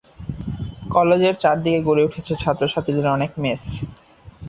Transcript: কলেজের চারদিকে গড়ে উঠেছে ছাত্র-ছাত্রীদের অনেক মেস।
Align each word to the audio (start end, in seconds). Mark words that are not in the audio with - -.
কলেজের 0.91 1.35
চারদিকে 1.39 1.79
গড়ে 1.87 2.05
উঠেছে 2.07 2.33
ছাত্র-ছাত্রীদের 2.35 3.07
অনেক 3.09 3.31
মেস। 3.37 3.63